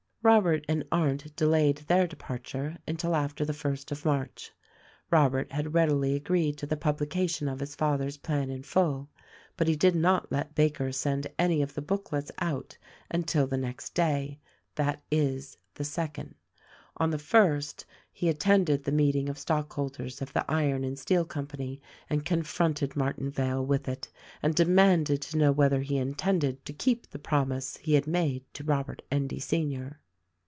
Robert 0.23 0.63
and 0.69 0.85
Arndt 0.91 1.35
delayed 1.35 1.77
their 1.77 2.05
departure 2.05 2.77
until 2.87 3.15
after 3.15 3.43
the 3.43 3.55
first 3.55 3.91
of 3.91 4.05
March. 4.05 4.51
Robert 5.09 5.51
had 5.51 5.73
readily 5.73 6.13
agreed 6.13 6.59
to 6.59 6.67
the 6.67 6.77
publication 6.77 7.47
of 7.47 7.59
his 7.59 7.73
father's 7.73 8.17
plan 8.17 8.51
in 8.51 8.61
full; 8.61 9.09
but 9.57 9.67
he 9.67 9.75
did 9.75 9.95
not 9.95 10.31
let 10.31 10.53
Baker 10.53 10.91
send 10.91 11.25
any 11.39 11.63
of 11.63 11.73
the 11.73 11.81
booklets 11.81 12.31
out 12.37 12.77
until 13.09 13.47
the 13.47 13.57
next 13.57 13.95
day; 13.95 14.39
that 14.75 15.01
is, 15.09 15.57
the 15.73 15.83
second. 15.83 16.35
On 16.97 17.09
the 17.09 17.17
first, 17.17 17.87
he 18.13 18.29
attended 18.29 18.83
the 18.83 18.91
meeting 18.91 19.27
of 19.27 19.39
stockholders 19.39 20.21
of 20.21 20.27
the 20.33 20.41
THE 20.41 20.41
RECORDING 20.41 20.53
ANGEL 20.53 20.65
283 20.67 20.69
Iron 20.69 20.83
and 20.91 20.99
Steel 20.99 21.25
Company 21.25 21.81
and 22.11 22.25
confronted 22.25 22.91
Martinvale 22.95 23.65
with 23.65 23.89
it 23.89 24.09
and 24.43 24.53
demanded 24.53 25.19
to 25.23 25.37
know 25.39 25.51
whether 25.51 25.81
he 25.81 25.97
intended 25.97 26.63
to 26.65 26.73
keep 26.73 27.09
the 27.09 27.17
promise 27.17 27.77
he 27.77 27.95
had 27.95 28.05
made 28.05 28.43
to 28.53 28.63
Robert 28.63 29.01
Endy, 29.09 29.39
Sr. 29.39 29.97